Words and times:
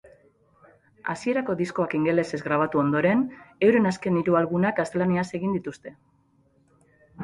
Hasierako 1.13 1.55
diskoak 1.59 1.93
ingelesez 1.99 2.41
grabatu 2.47 2.83
ondoren, 2.85 3.23
euren 3.69 3.93
azken 3.93 4.21
hiru 4.23 4.41
albumak 4.43 4.83
gaztelaniaz 4.85 5.31
egin 5.41 5.59
dituzte. 5.61 5.99